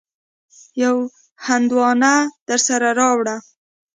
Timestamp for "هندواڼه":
1.45-2.13